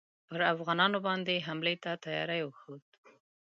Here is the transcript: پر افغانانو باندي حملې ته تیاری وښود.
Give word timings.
پر 0.27 0.39
افغانانو 0.53 0.97
باندي 1.05 1.37
حملې 1.47 1.75
ته 1.83 1.91
تیاری 2.03 2.41
وښود. 2.45 2.83